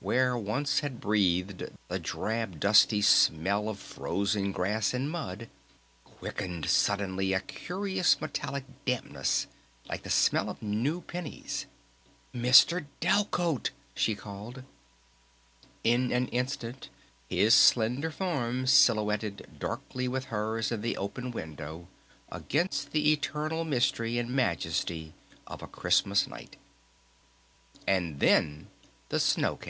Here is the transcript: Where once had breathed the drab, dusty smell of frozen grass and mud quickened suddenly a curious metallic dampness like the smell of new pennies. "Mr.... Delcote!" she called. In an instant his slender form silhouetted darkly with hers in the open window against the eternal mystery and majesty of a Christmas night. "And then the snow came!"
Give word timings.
Where 0.00 0.34
once 0.38 0.80
had 0.80 0.98
breathed 0.98 1.66
the 1.88 1.98
drab, 1.98 2.58
dusty 2.58 3.02
smell 3.02 3.68
of 3.68 3.78
frozen 3.78 4.50
grass 4.50 4.94
and 4.94 5.10
mud 5.10 5.50
quickened 6.06 6.70
suddenly 6.70 7.34
a 7.34 7.40
curious 7.40 8.18
metallic 8.18 8.64
dampness 8.86 9.46
like 9.86 10.02
the 10.02 10.08
smell 10.08 10.48
of 10.48 10.62
new 10.62 11.02
pennies. 11.02 11.66
"Mr.... 12.34 12.86
Delcote!" 13.02 13.72
she 13.94 14.14
called. 14.14 14.62
In 15.82 16.10
an 16.12 16.28
instant 16.28 16.88
his 17.28 17.52
slender 17.52 18.10
form 18.10 18.66
silhouetted 18.66 19.58
darkly 19.58 20.08
with 20.08 20.32
hers 20.32 20.72
in 20.72 20.80
the 20.80 20.96
open 20.96 21.30
window 21.30 21.88
against 22.32 22.92
the 22.92 23.12
eternal 23.12 23.64
mystery 23.66 24.16
and 24.18 24.30
majesty 24.30 25.12
of 25.46 25.60
a 25.60 25.66
Christmas 25.66 26.26
night. 26.26 26.56
"And 27.86 28.18
then 28.20 28.68
the 29.10 29.20
snow 29.20 29.56
came!" 29.56 29.62